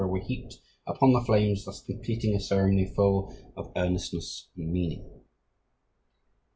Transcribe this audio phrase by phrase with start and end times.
[0.07, 0.57] were heaped
[0.87, 5.07] upon the flames, thus completing a ceremony full of earnestness and meaning.